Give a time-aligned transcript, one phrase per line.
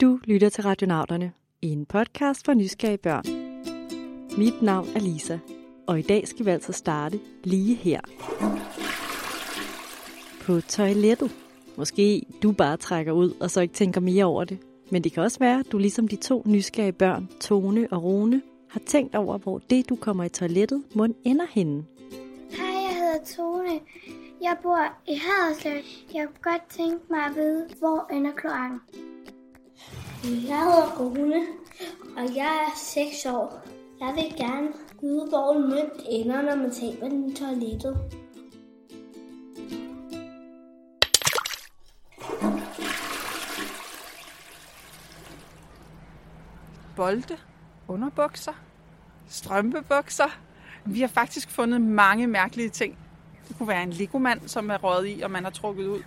[0.00, 3.24] Du lytter til Radionauterne, en podcast for nysgerrige børn.
[4.38, 5.38] Mit navn er Lisa,
[5.86, 8.00] og i dag skal vi altså starte lige her.
[10.42, 11.30] På toilettet.
[11.76, 14.58] Måske du bare trækker ud, og så ikke tænker mere over det.
[14.90, 18.42] Men det kan også være, at du ligesom de to nysgerrige børn, Tone og Rune,
[18.68, 21.84] har tænkt over, hvor det, du kommer i toilettet, må ender henne.
[22.50, 23.80] Hej, jeg hedder Tone.
[24.42, 25.82] Jeg bor i Haderslev.
[26.14, 28.80] Jeg kunne godt tænke mig at vide, hvor ender kloakken.
[30.24, 31.46] Jeg hedder Rune,
[32.16, 33.62] og jeg er 6 år.
[34.00, 34.68] Jeg vil gerne
[35.00, 37.96] vide, hvor en mønt ender, når man taber den i toilettet.
[46.96, 47.38] bolde,
[47.88, 48.52] underbukser,
[49.28, 50.38] strømpebukser.
[50.84, 52.98] Vi har faktisk fundet mange mærkelige ting.
[53.48, 56.02] Det kunne være en legomand, som er røget i, og man har trukket ud.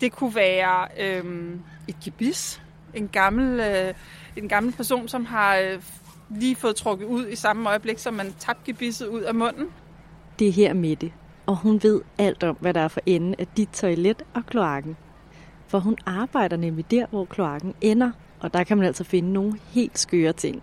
[0.00, 2.62] Det kunne være øhm, et gebis.
[2.94, 3.94] En gammel, øh,
[4.36, 5.82] en gammel person, som har øh,
[6.30, 9.66] lige fået trukket ud i samme øjeblik, som man tabte gebisset ud af munden.
[10.38, 11.12] Det er her Mette,
[11.46, 14.96] og hun ved alt om, hvad der er for enden af dit toilet og kloakken.
[15.68, 18.10] For hun arbejder nemlig der, hvor kloakken ender,
[18.40, 20.62] og der kan man altså finde nogle helt skøre ting.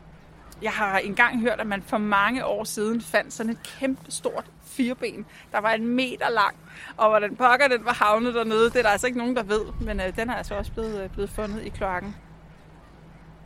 [0.64, 4.45] Jeg har engang hørt, at man for mange år siden fandt sådan et kæmpe stort
[4.64, 6.56] fireben, der var en meter lang.
[6.97, 9.61] Og hvordan pokker den var havnet dernede, det er der altså ikke nogen, der ved.
[9.81, 12.16] Men øh, den er altså også blevet, øh, blevet fundet i kloakken.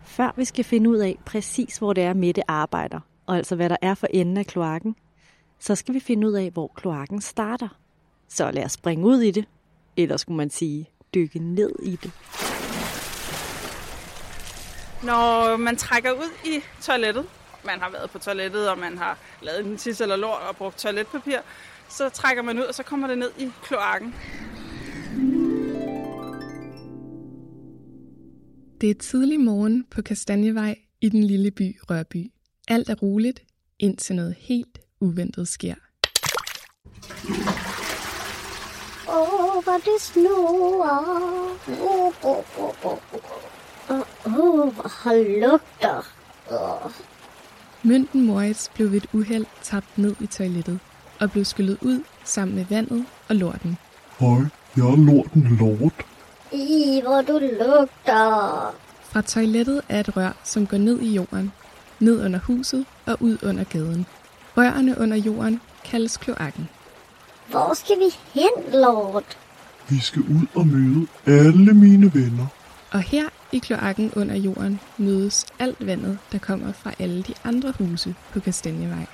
[0.04, 3.70] Før vi skal finde ud af præcis, hvor det er Mette arbejder, og altså hvad
[3.70, 4.96] der er for enden af kloakken,
[5.60, 7.68] så skal vi finde ud af, hvor kloakken starter.
[8.28, 9.46] Så lad os springe ud i det,
[9.98, 12.12] eller skulle man sige, dykke ned i det.
[15.04, 17.26] Når man trækker ud i toilettet,
[17.66, 20.78] man har været på toilettet, og man har lavet en tis eller lort og brugt
[20.78, 21.38] toiletpapir,
[21.90, 24.16] så trækker man ud, og så kommer det ned i kloakken.
[28.82, 32.32] Det er tidlig morgen på Kastanjevej i den lille by Rørby.
[32.68, 33.44] Alt er roligt,
[33.80, 35.76] indtil noget helt uventet sker.
[39.10, 40.82] Åh, oh, hvor det snor.
[41.68, 43.47] Åh, oh, oh, oh, oh.
[43.90, 46.08] Oh, hvor lugter.
[46.52, 46.92] Oh.
[47.84, 50.80] Mønten Moritz blev ved et uheld tabt ned i toilettet
[51.20, 53.78] og blev skyllet ud sammen med vandet og lorten.
[54.20, 54.38] Hej,
[54.78, 56.06] jeg er lorten lort.
[56.52, 58.76] I, hvor du lugter.
[59.02, 61.52] Fra toilettet er et rør, som går ned i jorden,
[62.00, 64.06] ned under huset og ud under gaden.
[64.58, 66.70] Rørene under jorden kaldes kloakken.
[67.48, 69.38] Hvor skal vi hen, lort?
[69.90, 72.48] Vi skal ud og møde alle mine venner.
[72.92, 77.74] Og her i kloakken under jorden mødes alt vandet, der kommer fra alle de andre
[77.80, 79.06] huse på Kastanjevej.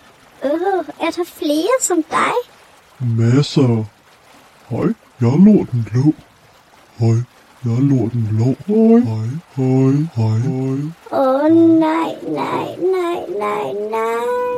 [0.45, 0.51] Øh,
[0.99, 2.33] er der flere som dig?
[2.99, 3.85] Masser.
[4.69, 6.13] Hej, jeg er lorten lå.
[6.99, 7.15] Hej,
[7.65, 8.45] jeg er lorten lå.
[8.45, 10.77] Hej, hej, hej, hej, hej.
[11.11, 14.53] Åh, oh, nej, nej, nej, nej, nej.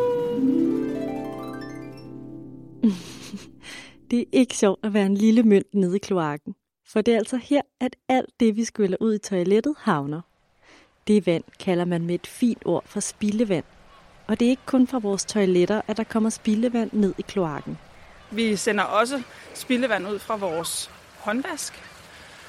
[4.12, 6.54] Det er ikke sjovt at være en lille mønt nede i kloakken.
[6.96, 10.22] For det er altså her, at alt det, vi skyller ud i toilettet, havner.
[11.08, 13.64] Det vand kalder man med et fint ord for spildevand.
[14.28, 17.78] Og det er ikke kun fra vores toiletter, at der kommer spildevand ned i kloakken.
[18.32, 19.22] Vi sender også
[19.54, 21.74] spildevand ud fra vores håndvask,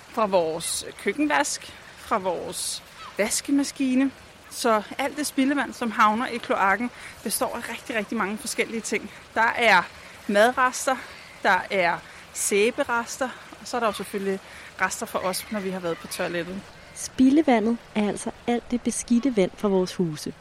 [0.09, 1.63] fra vores køkkenvask,
[1.97, 2.83] fra vores
[3.19, 4.11] vaskemaskine.
[4.51, 6.91] Så alt det spildevand, som havner i kloakken,
[7.23, 9.11] består af rigtig, rigtig mange forskellige ting.
[9.34, 9.83] Der er
[10.28, 10.97] madrester,
[11.43, 11.99] der er
[12.33, 13.28] sæberester,
[13.66, 14.41] og så er der jo selvfølgelig
[14.81, 16.60] rester for os, når vi har været på toilettet.
[16.94, 20.34] Spildevandet er altså alt det beskidte vand fra vores huse.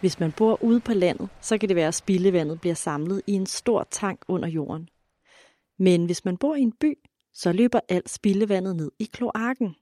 [0.00, 3.32] Hvis man bor ude på landet, så kan det være, at spildevandet bliver samlet i
[3.32, 4.88] en stor tank under jorden.
[5.78, 6.94] Men hvis man bor i en by,
[7.34, 9.74] så løber alt spildevandet ned i kloakken.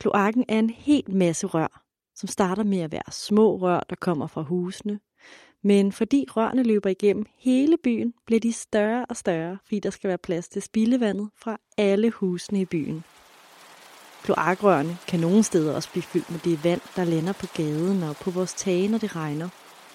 [0.00, 1.82] Kloakken er en helt masse rør,
[2.14, 5.00] som starter med at være små rør, der kommer fra husene.
[5.66, 10.08] Men fordi rørene løber igennem hele byen, bliver de større og større, fordi der skal
[10.08, 13.04] være plads til spildevandet fra alle husene i byen.
[14.24, 18.16] Kloakrørene kan nogle steder også blive fyldt med det vand, der lander på gaden og
[18.16, 19.48] på vores tage, når det regner.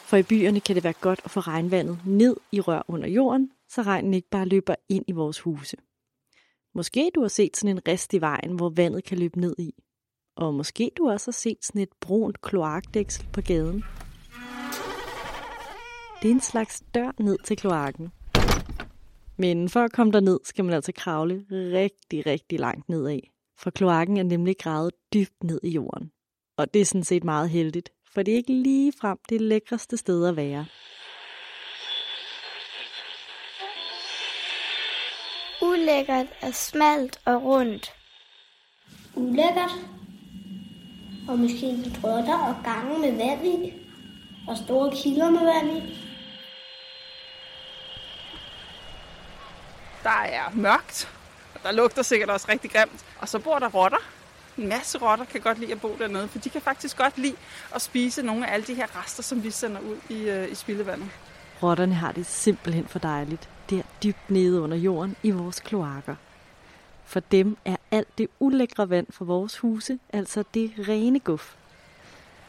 [0.09, 3.51] For i byerne kan det være godt at få regnvandet ned i rør under jorden,
[3.69, 5.77] så regnen ikke bare løber ind i vores huse.
[6.75, 9.73] Måske du har set sådan en rest i vejen, hvor vandet kan løbe ned i.
[10.35, 13.83] Og måske du også har set sådan et brunt kloakdæksel på gaden.
[16.21, 18.11] Det er en slags dør ned til kloakken.
[19.37, 23.19] Men for at komme derned, skal man altså kravle rigtig, rigtig langt nedad.
[23.57, 26.11] For kloakken er nemlig gravet dybt ned i jorden.
[26.57, 29.97] Og det er sådan set meget heldigt, for det er ikke lige frem det lækreste
[29.97, 30.65] sted at være.
[35.61, 37.93] Ulækkert er smalt og rundt.
[39.15, 39.71] Ulækkert.
[41.27, 43.73] og måske grotter og gange med vand i,
[44.47, 46.08] og store kilder med vand i.
[50.03, 51.09] Der er mørkt,
[51.55, 53.05] og der lugter sikkert også rigtig grimt.
[53.19, 53.97] Og så bor der rotter.
[54.57, 57.35] En masse rotter kan godt lide at bo dernede, for de kan faktisk godt lide
[57.75, 60.55] at spise nogle af alle de her rester, som vi sender ud i, øh, i
[60.55, 61.09] spildevandet.
[61.63, 66.15] Rotterne har det simpelthen for dejligt, der dybt nede under jorden i vores kloakker.
[67.05, 71.55] For dem er alt det ulækre vand fra vores huse altså det rene guf.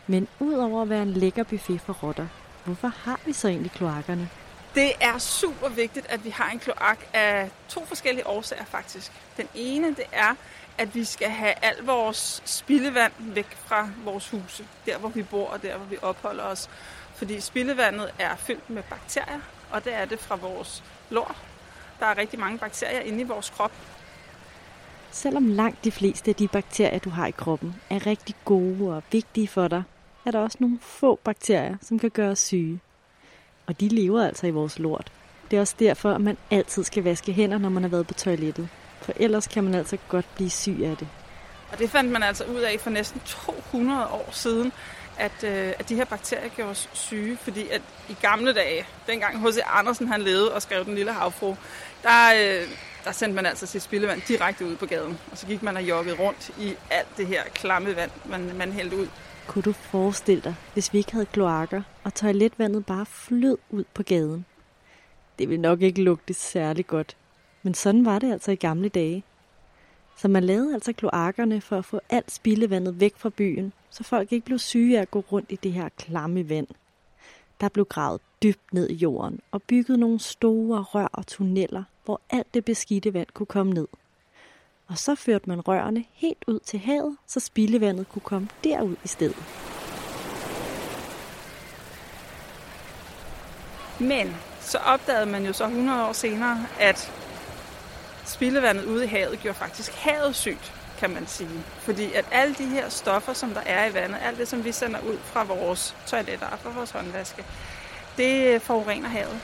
[0.06, 2.26] Men udover at være en lækker buffet for rotter,
[2.64, 4.28] hvorfor har vi så egentlig kloakkerne?
[4.74, 9.12] Det er super vigtigt, at vi har en kloak af to forskellige årsager faktisk.
[9.36, 10.34] Den ene, det er,
[10.78, 14.66] at vi skal have al vores spildevand væk fra vores huse.
[14.86, 16.70] Der, hvor vi bor og der, hvor vi opholder os.
[17.14, 19.40] Fordi spildevandet er fyldt med bakterier,
[19.70, 21.36] og det er det fra vores lår.
[22.00, 23.72] Der er rigtig mange bakterier inde i vores krop.
[25.10, 29.02] Selvom langt de fleste af de bakterier, du har i kroppen, er rigtig gode og
[29.12, 29.82] vigtige for dig,
[30.26, 32.80] er der også nogle få bakterier, som kan gøre os syge.
[33.70, 35.12] Og de lever altså i vores lort.
[35.50, 38.14] Det er også derfor, at man altid skal vaske hænder, når man har været på
[38.14, 38.68] toilettet.
[39.02, 41.08] For ellers kan man altså godt blive syg af det.
[41.72, 44.72] Og det fandt man altså ud af for næsten 200 år siden,
[45.18, 47.36] at, øh, at de her bakterier gjorde os syge.
[47.36, 49.58] Fordi at i gamle dage, dengang H.C.
[49.66, 51.56] Andersen han levede og skrev Den Lille Havfru,
[52.02, 52.68] der, øh,
[53.04, 55.18] der sendte man altså sit spildevand direkte ud på gaden.
[55.30, 58.72] Og så gik man og joggede rundt i alt det her klamme vand, man, man
[58.72, 59.06] hældte ud.
[59.46, 64.02] Kunne du forestille dig, hvis vi ikke havde kloakker, og toiletvandet bare flød ud på
[64.02, 64.44] gaden?
[65.38, 67.16] Det ville nok ikke lugte særlig godt.
[67.62, 69.24] Men sådan var det altså i gamle dage.
[70.16, 74.32] Så man lavede altså kloakkerne for at få alt spildevandet væk fra byen, så folk
[74.32, 76.66] ikke blev syge af at gå rundt i det her klamme vand.
[77.60, 82.20] Der blev gravet dybt ned i jorden og bygget nogle store rør og tunneller, hvor
[82.30, 83.88] alt det beskidte vand kunne komme ned.
[84.88, 89.08] Og så førte man rørene helt ud til havet, så spildevandet kunne komme derud i
[89.08, 89.42] stedet.
[94.00, 97.12] Men så opdagede man jo så 100 år senere, at
[98.24, 101.64] spildevandet ude i havet gjorde faktisk havet sygt, kan man sige.
[101.78, 104.72] Fordi at alle de her stoffer, som der er i vandet, alt det, som vi
[104.72, 107.44] sender ud fra vores toiletter og fra vores håndvaske,
[108.16, 109.40] det forurener havet.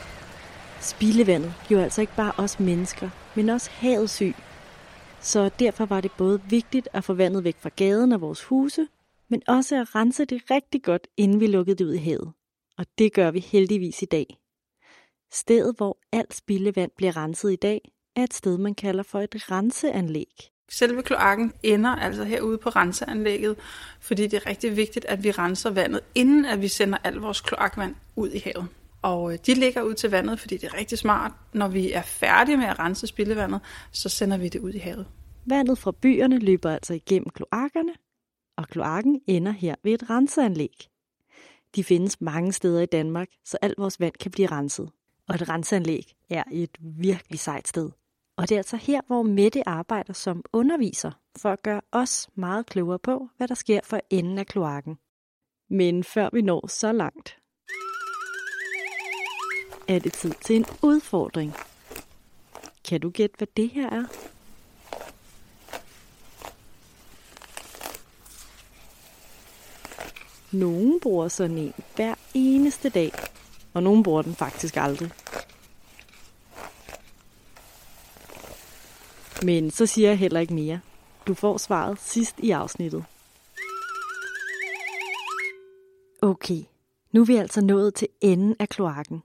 [0.81, 4.34] Spildevandet gjorde altså ikke bare os mennesker, men også havet syg.
[5.20, 8.87] Så derfor var det både vigtigt at få vandet væk fra gaden og vores huse,
[9.28, 12.32] men også at rense det rigtig godt, inden vi lukkede det ud i havet.
[12.78, 14.38] Og det gør vi heldigvis i dag.
[15.32, 17.81] Stedet, hvor alt spildevand bliver renset i dag,
[18.17, 20.50] er et sted, man kalder for et renseanlæg.
[20.69, 23.56] Selve kloakken ender altså herude på renseanlægget,
[24.00, 27.40] fordi det er rigtig vigtigt, at vi renser vandet, inden at vi sender al vores
[27.40, 28.69] kloakvand ud i havet.
[29.06, 31.32] Og øh, de ligger ud til vandet, fordi det er rigtig smart.
[31.53, 33.61] Når vi er færdige med at rense spildevandet,
[33.93, 35.06] så sender vi det ud i havet.
[35.47, 37.93] Vandet fra byerne løber altså igennem kloakkerne,
[38.56, 40.88] og kloakken ender her ved et renseanlæg.
[41.75, 44.91] De findes mange steder i Danmark, så alt vores vand kan blive renset.
[45.29, 47.91] Og et renseanlæg er et virkelig sejt sted.
[48.37, 52.67] Og det er altså her, hvor Mette arbejder som underviser, for at gøre os meget
[52.67, 54.97] klogere på, hvad der sker for enden af kloakken.
[55.70, 57.38] Men før vi når så langt,
[59.88, 61.55] er det tid til en udfordring.
[62.88, 64.05] Kan du gætte, hvad det her er?
[70.53, 73.12] Nogen bruger sådan en hver eneste dag,
[73.75, 75.11] og nogen bruger den faktisk aldrig.
[79.43, 80.81] Men så siger jeg heller ikke mere.
[81.26, 83.05] Du får svaret sidst i afsnittet.
[86.23, 86.62] Okay,
[87.12, 89.23] nu er vi altså nået til enden af kloakken.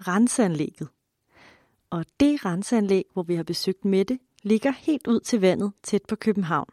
[0.00, 0.88] Renseanlægget.
[1.90, 6.16] Og det renseanlæg, hvor vi har besøgt Mette, ligger helt ud til vandet tæt på
[6.16, 6.68] København.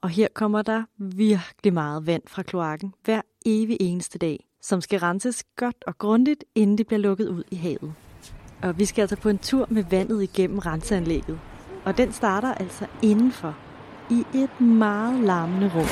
[0.00, 5.00] Og her kommer der virkelig meget vand fra kloakken hver evig eneste dag, som skal
[5.00, 7.94] renses godt og grundigt, inden det bliver lukket ud i havet.
[8.62, 11.40] Og vi skal altså på en tur med vandet igennem renseanlægget.
[11.84, 13.56] Og den starter altså indenfor,
[14.10, 15.86] i et meget larmende rum.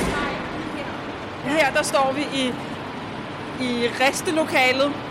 [1.43, 2.45] Her der står vi i,
[3.65, 5.08] i restelokalet.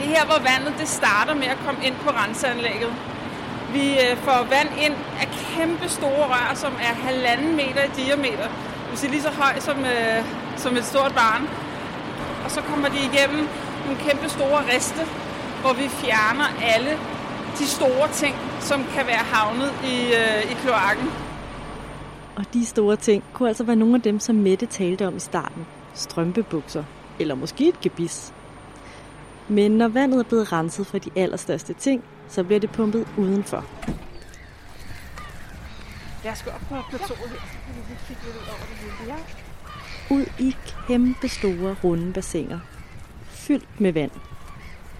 [0.00, 2.92] Det er her, hvor vandet det starter med at komme ind på renseanlægget.
[3.72, 8.46] Vi øh, får vand ind af kæmpe store rør, som er halvanden meter i diameter.
[8.82, 10.24] Det vil sige lige så høj som, øh,
[10.56, 11.42] som et stort barn.
[12.44, 13.48] Og så kommer de igennem
[13.84, 15.02] nogle kæmpe store riste,
[15.62, 16.92] hvor vi fjerner alle
[17.58, 21.06] de store ting, som kan være havnet i, øh, i kloakken.
[22.36, 25.20] Og de store ting kunne altså være nogle af dem, som Mette talte om i
[25.20, 25.66] starten.
[25.94, 26.84] Strømpebukser,
[27.18, 28.32] eller måske et gebis.
[29.50, 33.64] Men når vandet er blevet renset for de allerstørste ting, så bliver det pumpet udenfor.
[36.24, 39.14] Jeg skal op på plateauet her, så kan vi kigge lidt ud over det hele.
[39.14, 40.14] Ja.
[40.14, 42.60] ud i kæmpe store runde bassiner,
[43.28, 44.10] fyldt med vand.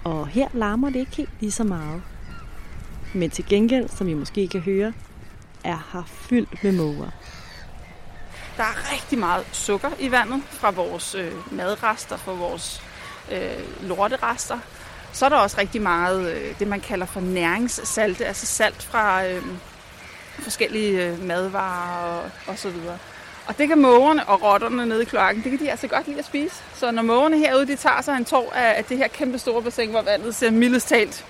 [0.04, 2.02] Og her larmer det ikke helt lige så meget.
[3.14, 4.92] Men til gengæld, som I måske kan høre,
[5.64, 7.10] er her fyldt med måger.
[8.56, 12.82] Der er rigtig meget sukker i vandet fra vores øh, madrester, fra vores
[13.30, 14.58] øh, lorterester.
[15.12, 19.26] Så er der også rigtig meget øh, det, man kalder for næringssalte, altså salt fra
[19.26, 19.42] øh,
[20.38, 22.98] forskellige øh, madvarer og, og så videre.
[23.46, 26.18] Og det kan mågerne og rotterne nede i kloakken, det kan de altså godt lide
[26.18, 26.54] at spise.
[26.74, 29.62] Så når mågerne herude, de tager sig en tår af, af det her kæmpe store
[29.62, 31.24] bassin, hvor vandet ser mildest talt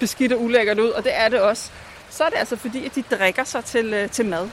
[0.00, 1.70] beskidt og ulækkert ud, og det er det også,
[2.10, 4.48] så er det altså fordi, at de drikker sig til, øh, til mad.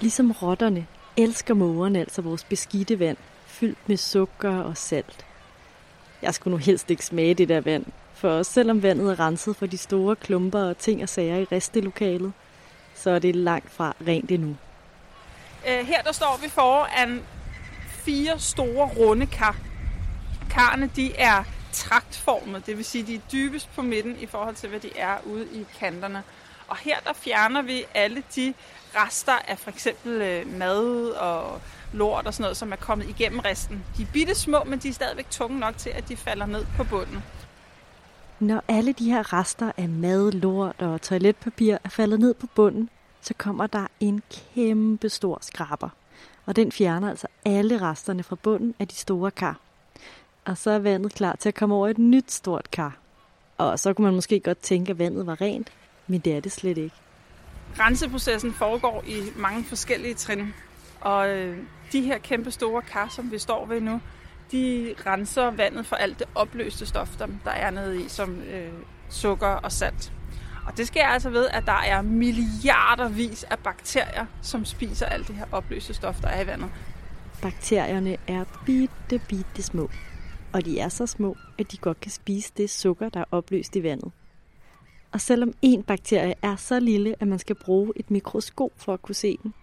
[0.00, 3.16] Ligesom rotterne elsker mågerne altså vores beskidte vand,
[3.46, 5.26] fyldt med sukker og salt.
[6.22, 9.66] Jeg skulle nu helst ikke smage det der vand, for selvom vandet er renset for
[9.66, 12.32] de store klumper og ting og sager i restelokalet,
[12.94, 14.56] så er det langt fra rent endnu.
[15.68, 17.22] Øh, her der står vi foran
[17.88, 19.56] fire store runde kar.
[20.50, 24.68] Karne de er traktformet, det vil sige, de er dybest på midten i forhold til,
[24.68, 26.22] hvad de er ude i kanterne.
[26.72, 28.54] Og her der fjerner vi alle de
[28.94, 31.60] rester af for eksempel øh, mad og
[31.92, 33.84] lort og sådan noget, som er kommet igennem resten.
[33.96, 36.66] De er bitte små, men de er stadigvæk tunge nok til, at de falder ned
[36.76, 37.22] på bunden.
[38.40, 42.90] Når alle de her rester af mad, lort og toiletpapir er faldet ned på bunden,
[43.20, 44.22] så kommer der en
[44.54, 45.88] kæmpe stor skraber.
[46.46, 49.56] Og den fjerner altså alle resterne fra bunden af de store kar.
[50.44, 52.96] Og så er vandet klar til at komme over et nyt stort kar.
[53.58, 55.72] Og så kunne man måske godt tænke, at vandet var rent,
[56.06, 56.96] men det er det slet ikke.
[57.78, 60.54] Renseprocessen foregår i mange forskellige trin.
[61.00, 61.58] Og øh,
[61.92, 64.00] de her kæmpe store kar, som vi står ved nu,
[64.52, 68.72] de renser vandet for alt det opløste stof, der er nede i, som øh,
[69.08, 70.12] sukker og salt.
[70.66, 75.36] Og det sker altså ved, at der er milliardervis af bakterier, som spiser alt det
[75.36, 76.70] her opløste stof, der er i vandet.
[77.42, 79.90] Bakterierne er bitte, bitte små.
[80.52, 83.76] Og de er så små, at de godt kan spise det sukker, der er opløst
[83.76, 84.12] i vandet.
[85.12, 89.02] Og selvom en bakterie er så lille, at man skal bruge et mikroskop for at
[89.02, 89.54] kunne se den,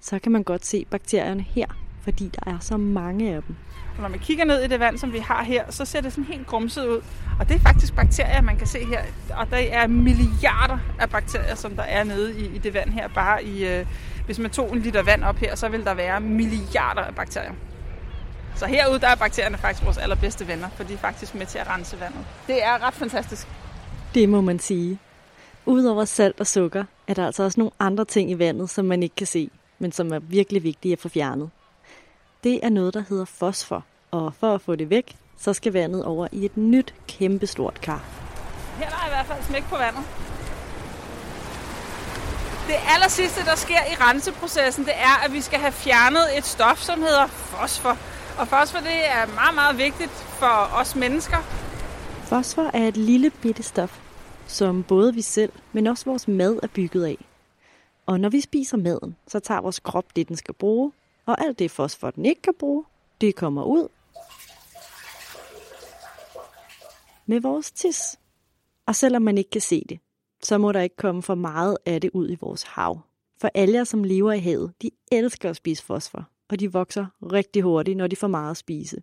[0.00, 1.66] så kan man godt se bakterierne her,
[2.02, 3.56] fordi der er så mange af dem.
[3.96, 6.12] Og når man kigger ned i det vand, som vi har her, så ser det
[6.12, 7.00] sådan helt grumset ud.
[7.40, 9.02] Og det er faktisk bakterier, man kan se her.
[9.36, 13.08] Og der er milliarder af bakterier, som der er nede i, i det vand her.
[13.08, 13.86] Bare i, øh,
[14.26, 17.52] hvis man tog en liter vand op her, så vil der være milliarder af bakterier.
[18.54, 21.58] Så herude, der er bakterierne faktisk vores allerbedste venner, for de er faktisk med til
[21.58, 22.24] at rense vandet.
[22.46, 23.48] Det er ret fantastisk.
[24.14, 24.98] Det må man sige.
[25.66, 29.02] Udover salt og sukker, er der altså også nogle andre ting i vandet, som man
[29.02, 31.50] ikke kan se, men som er virkelig vigtige at få fjernet.
[32.44, 36.04] Det er noget, der hedder fosfor, og for at få det væk, så skal vandet
[36.04, 38.04] over i et nyt kæmpestort kar.
[38.78, 40.02] Her er i hvert fald smæk på vandet.
[42.66, 46.46] Det aller sidste, der sker i renseprocessen, det er, at vi skal have fjernet et
[46.46, 47.96] stof, som hedder fosfor.
[48.38, 51.67] Og fosfor det er meget, meget vigtigt for os mennesker.
[52.28, 54.00] Fosfor er et lille bitte stof,
[54.46, 57.28] som både vi selv, men også vores mad er bygget af.
[58.06, 60.92] Og når vi spiser maden, så tager vores krop det, den skal bruge,
[61.26, 62.84] og alt det fosfor, den ikke kan bruge,
[63.20, 63.88] det kommer ud
[67.26, 68.00] med vores tis.
[68.86, 70.00] Og selvom man ikke kan se det,
[70.42, 73.00] så må der ikke komme for meget af det ud i vores hav.
[73.40, 77.06] For alle jer, som lever i havet, de elsker at spise fosfor, og de vokser
[77.22, 78.96] rigtig hurtigt, når de får meget at spise.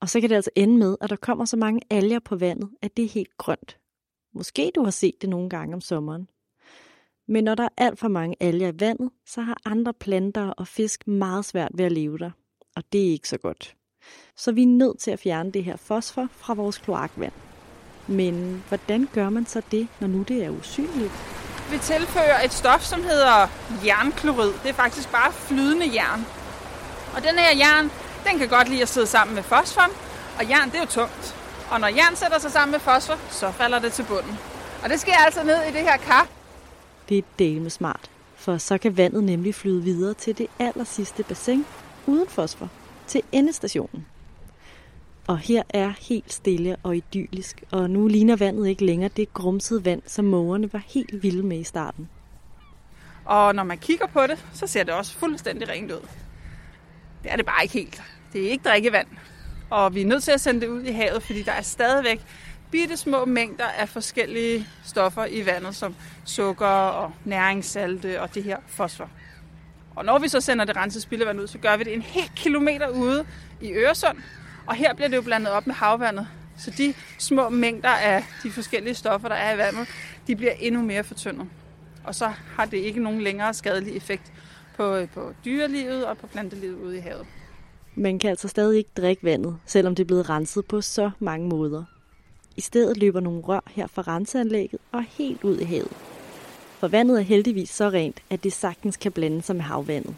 [0.00, 2.70] Og så kan det altså ende med, at der kommer så mange alger på vandet,
[2.82, 3.78] at det er helt grønt.
[4.34, 6.28] Måske du har set det nogle gange om sommeren.
[7.28, 10.66] Men når der er alt for mange alger i vandet, så har andre planter og
[10.66, 12.30] fisk meget svært ved at leve der.
[12.76, 13.76] Og det er ikke så godt.
[14.36, 17.32] Så vi er nødt til at fjerne det her fosfor fra vores kloakvand.
[18.06, 21.12] Men hvordan gør man så det, når nu det er usynligt?
[21.70, 23.48] Vi tilfører et stof, som hedder
[23.86, 24.52] jernklorid.
[24.62, 26.20] Det er faktisk bare flydende jern.
[27.14, 27.90] Og den her jern,
[28.26, 29.90] den kan godt lide at sidde sammen med fosfor.
[30.38, 31.36] Og jern, det er jo tungt.
[31.70, 34.38] Og når jern sætter sig sammen med fosfor, så falder det til bunden.
[34.82, 36.28] Og det sker altså ned i det her kar.
[37.08, 41.22] Det er delme smart, for så kan vandet nemlig flyde videre til det aller sidste
[41.22, 41.66] bassin
[42.06, 42.68] uden fosfor,
[43.06, 44.06] til endestationen.
[45.26, 49.84] Og her er helt stille og idyllisk, og nu ligner vandet ikke længere det grumsede
[49.84, 52.08] vand, som mågerne var helt vilde med i starten.
[53.24, 56.08] Og når man kigger på det, så ser det også fuldstændig rent ud.
[57.22, 58.02] Det er det bare ikke helt.
[58.32, 59.06] Det er ikke drikkevand.
[59.70, 62.20] Og vi er nødt til at sende det ud i havet, fordi der er stadigvæk
[62.70, 65.94] bitte små mængder af forskellige stoffer i vandet, som
[66.24, 69.10] sukker og næringssalte og det her fosfor.
[69.96, 72.30] Og når vi så sender det renset spildevand ud, så gør vi det en hel
[72.36, 73.26] kilometer ude
[73.60, 74.18] i Øresund.
[74.66, 76.28] Og her bliver det jo blandet op med havvandet.
[76.58, 79.88] Så de små mængder af de forskellige stoffer, der er i vandet,
[80.26, 81.48] de bliver endnu mere fortyndet.
[82.04, 84.32] Og så har det ikke nogen længere skadelig effekt
[84.78, 87.26] på, på dyrelivet og på plantelivet ude i havet.
[87.94, 91.48] Man kan altså stadig ikke drikke vandet, selvom det er blevet renset på så mange
[91.48, 91.84] måder.
[92.56, 95.92] I stedet løber nogle rør her fra renseanlægget og helt ud i havet.
[96.78, 100.14] For vandet er heldigvis så rent, at det sagtens kan blande sig med havvandet.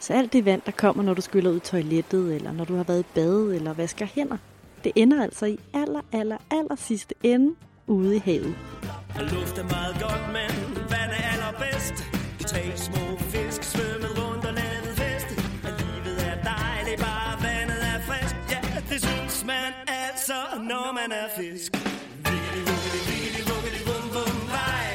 [0.00, 2.76] Så alt det vand, der kommer, når du skyller ud i toilettet, eller når du
[2.76, 4.36] har været i bad eller vasker hænder,
[4.84, 7.54] det ender altså i aller, aller, aller sidste ende
[7.86, 8.54] ude i havet.
[9.18, 10.81] Luft er meget godt, men
[19.46, 19.72] man
[20.04, 20.38] altså,
[20.70, 21.70] når man er fisk.
[22.26, 24.88] Vigili, vuggeli, vigili, vuggeli, vum, vum, vej.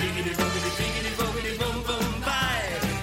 [0.00, 2.60] Vigili, vuggeli, vigili, vuggeli, vum, vum, vej.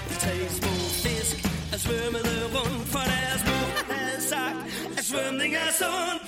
[0.08, 1.36] De tre små fisk
[1.74, 4.58] er svømmede rundt, for deres mor havde sagt,
[4.98, 6.20] at svømning er sund.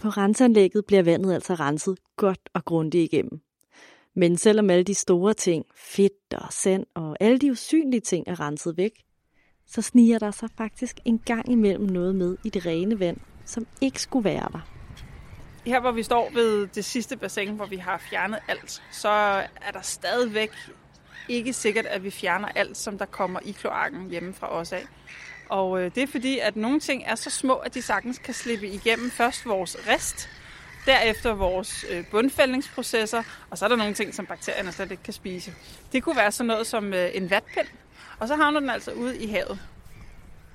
[0.00, 3.40] På renseanlægget bliver vandet altså renset godt og grundigt igennem.
[4.14, 8.40] Men selvom alle de store ting, fedt og sand og alle de usynlige ting er
[8.40, 8.92] renset væk,
[9.66, 13.66] så sniger der sig faktisk en gang imellem noget med i det rene vand, som
[13.80, 14.60] ikke skulle være der.
[15.66, 19.70] Her hvor vi står ved det sidste bassin, hvor vi har fjernet alt, så er
[19.72, 20.50] der stadigvæk
[21.28, 24.84] ikke sikkert, at vi fjerner alt, som der kommer i kloakken hjemme fra os af.
[25.48, 28.34] Og øh, det er fordi, at nogle ting er så små, at de sagtens kan
[28.34, 30.28] slippe igennem først vores rest,
[30.86, 35.12] derefter vores øh, bundfældningsprocesser, og så er der nogle ting, som bakterierne slet ikke kan
[35.12, 35.54] spise.
[35.92, 37.66] Det kunne være sådan noget som øh, en vatpind,
[38.18, 39.58] og så havner den altså ude i havet.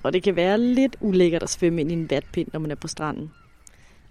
[0.04, 2.76] Og det kan være lidt ulækkert at svømme ind i en vatpind, når man er
[2.76, 3.32] på stranden.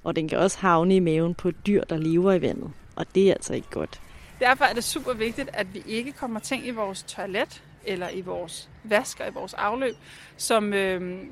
[0.04, 2.70] Og den kan også havne i maven på et dyr, der lever i vandet.
[2.96, 4.00] Og det er altså ikke godt.
[4.40, 8.20] Derfor er det super vigtigt, at vi ikke kommer ting i vores toilet, eller i
[8.20, 9.94] vores vasker, i vores afløb,
[10.36, 11.26] som, øh,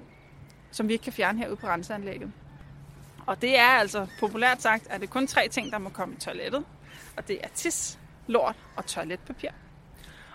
[0.71, 2.33] som vi ikke kan fjerne herude på renseanlægget.
[3.27, 6.15] Og det er altså populært sagt, at det er kun tre ting, der må komme
[6.15, 6.65] i toilettet.
[7.17, 9.51] Og det er tis, lort og toiletpapir.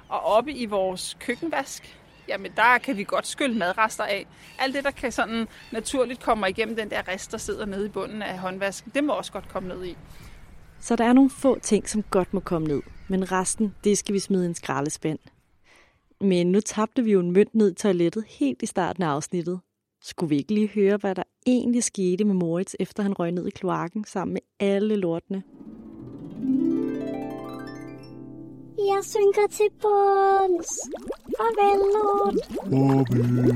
[0.10, 4.28] Og oppe i vores køkkenvask, jamen der kan vi godt skylle madrester af.
[4.60, 7.90] Alt det, der kan sådan naturligt komme igennem den der rest, der sidder nede i
[7.90, 9.98] bunden af håndvasken, det må også godt komme ned i.
[10.80, 12.82] Så der er nogle få ting, som godt må komme ned.
[13.08, 15.20] Men resten, det skal vi smide i en skraldespand.
[16.22, 19.60] Men nu tabte vi jo en mønt ned i toilettet helt i starten af afsnittet.
[20.02, 23.48] Skulle vi ikke lige høre, hvad der egentlig skete med Moritz, efter han røg ned
[23.48, 25.44] i kloakken sammen med alle lortene?
[28.88, 30.70] Jeg synker til bunds.
[31.38, 33.50] Farvel, lort.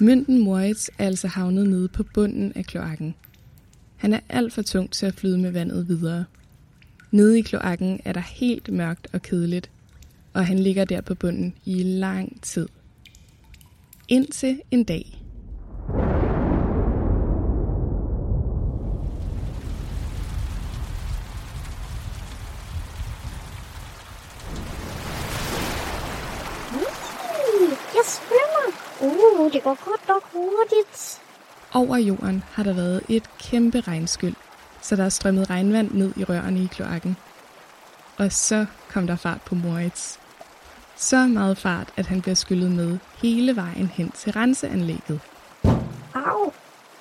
[0.00, 3.14] Mønten Moritz er altså havnet nede på bunden af kloakken.
[3.96, 6.24] Han er alt for tung til at flyde med vandet videre.
[7.10, 9.70] Nede i kloakken er der helt mørkt og kedeligt,
[10.32, 12.68] og han ligger der på bunden i lang tid.
[14.08, 15.20] Indtil en dag.
[26.72, 28.66] Mm, Jeg svømmer.
[29.00, 31.22] Uh, det går godt nok hurtigt.
[31.72, 34.34] Over jorden har der været et kæmpe regnskyld,
[34.80, 37.16] så der er strømmet regnvand ned i rørene i kloakken.
[38.16, 40.16] Og så kom der fart på Moritz.
[40.96, 45.20] Så meget fart, at han bliver skyllet med hele vejen hen til renseanlægget.
[46.14, 46.52] Au,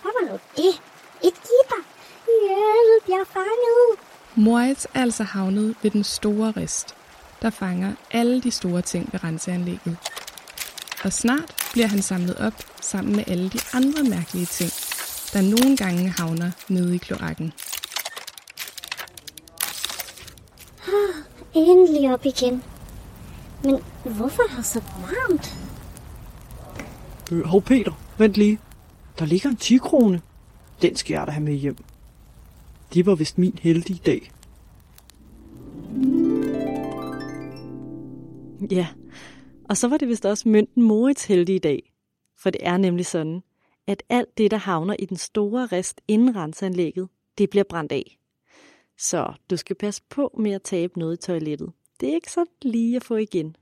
[0.02, 0.82] hvad var nu det?
[1.23, 1.84] Et gitter.
[2.26, 3.99] Hjælp, jeg er fanget.
[4.36, 6.95] Moritz er altså havnet ved den store rest,
[7.41, 9.97] der fanger alle de store ting ved renseanlægget.
[11.04, 14.71] Og snart bliver han samlet op sammen med alle de andre mærkelige ting,
[15.33, 17.53] der nogle gange havner nede i kloakken.
[21.53, 22.63] Endelig op igen.
[23.63, 25.57] Men hvorfor er det så varmt?
[27.31, 28.59] Øh, hov Peter, vent lige.
[29.19, 30.21] Der ligger en 10 krone.
[30.81, 31.77] Den skal jeg da have med hjem.
[32.93, 34.31] Det var vist min heldige dag.
[38.71, 38.88] Ja,
[39.73, 41.93] og så var det vist også mønten Moritz heldig i dag.
[42.39, 43.43] For det er nemlig sådan,
[43.88, 48.19] at alt det, der havner i den store rest inden renseanlægget, det bliver brændt af.
[48.97, 51.71] Så du skal passe på med at tabe noget i toilettet.
[51.99, 53.55] Det er ikke så lige at få igen.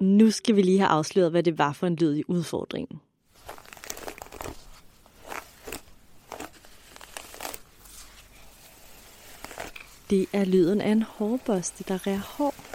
[0.00, 3.00] Nu skal vi lige have afsløret, hvad det var for en lyd i udfordringen.
[10.10, 12.67] Det er lyden af en hårbørste, der rærer hår.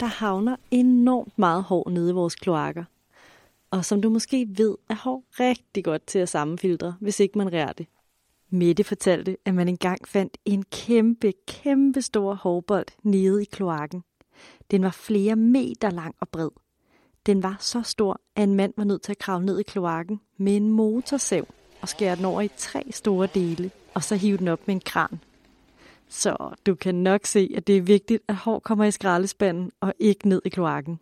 [0.00, 2.84] Der havner enormt meget hår nede i vores kloakker.
[3.70, 7.52] Og som du måske ved, er hår rigtig godt til at sammenfiltre, hvis ikke man
[7.52, 7.86] rærer det.
[8.50, 14.02] Mette fortalte, at man engang fandt en kæmpe, kæmpe stor hårbold nede i kloakken.
[14.70, 16.50] Den var flere meter lang og bred.
[17.26, 20.20] Den var så stor, at en mand var nødt til at kravle ned i kloakken
[20.36, 21.46] med en motorsav
[21.82, 24.80] og skære den over i tre store dele, og så hive den op med en
[24.80, 25.20] kran.
[26.08, 29.94] Så du kan nok se, at det er vigtigt, at hår kommer i skraldespanden og
[29.98, 30.98] ikke ned i kloakken.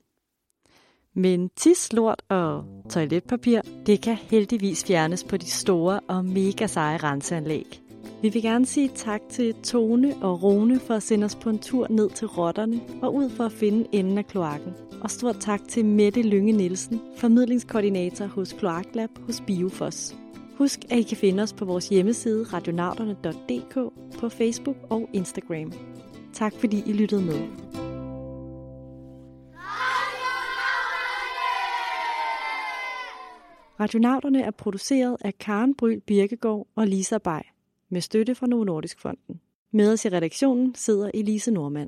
[1.14, 6.96] Men tis, lort og toiletpapir, det kan heldigvis fjernes på de store og mega seje
[6.96, 7.80] renseanlæg.
[8.22, 11.58] Vi vil gerne sige tak til Tone og Rone for at sende os på en
[11.58, 14.72] tur ned til rotterne og ud for at finde enden af kloakken.
[15.00, 20.16] Og stort tak til Mette Lynge Nielsen, formidlingskoordinator hos Kloaklab hos Biofos.
[20.58, 25.72] Husk, at I kan finde os på vores hjemmeside radionauterne.dk, på Facebook og Instagram.
[26.33, 27.48] Tak fordi I lyttede med.
[33.81, 37.40] Radionauterne er produceret af Karen Bryl Birkegaard og Lisa Bay
[37.88, 39.40] med støtte fra Novo Nordisk Fonden.
[39.70, 41.83] Med os i redaktionen sidder Elise Normand.